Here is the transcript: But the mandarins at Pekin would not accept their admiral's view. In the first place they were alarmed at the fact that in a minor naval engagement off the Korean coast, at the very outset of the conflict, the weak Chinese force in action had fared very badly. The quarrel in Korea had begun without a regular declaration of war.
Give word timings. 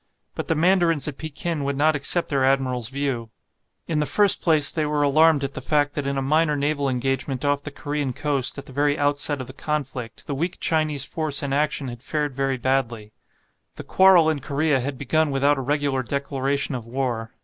But 0.33 0.47
the 0.47 0.55
mandarins 0.55 1.07
at 1.07 1.19
Pekin 1.19 1.63
would 1.63 1.77
not 1.77 1.95
accept 1.95 2.29
their 2.29 2.43
admiral's 2.43 2.89
view. 2.89 3.29
In 3.85 3.99
the 3.99 4.07
first 4.07 4.41
place 4.41 4.71
they 4.71 4.83
were 4.83 5.03
alarmed 5.03 5.43
at 5.43 5.53
the 5.53 5.61
fact 5.61 5.93
that 5.93 6.07
in 6.07 6.17
a 6.17 6.23
minor 6.23 6.55
naval 6.55 6.89
engagement 6.89 7.45
off 7.45 7.61
the 7.61 7.69
Korean 7.69 8.11
coast, 8.11 8.57
at 8.57 8.65
the 8.65 8.71
very 8.73 8.97
outset 8.97 9.39
of 9.39 9.45
the 9.45 9.53
conflict, 9.53 10.25
the 10.25 10.33
weak 10.33 10.59
Chinese 10.59 11.05
force 11.05 11.43
in 11.43 11.53
action 11.53 11.87
had 11.87 12.01
fared 12.01 12.33
very 12.33 12.57
badly. 12.57 13.13
The 13.75 13.83
quarrel 13.83 14.27
in 14.27 14.39
Korea 14.39 14.79
had 14.79 14.97
begun 14.97 15.29
without 15.29 15.59
a 15.59 15.61
regular 15.61 16.01
declaration 16.01 16.73
of 16.73 16.87
war. 16.87 17.33